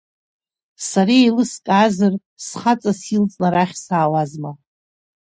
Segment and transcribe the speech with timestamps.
[0.87, 2.13] Сара иеилыскаазар,
[2.45, 4.51] схаҵа силҵны арахь саауазма?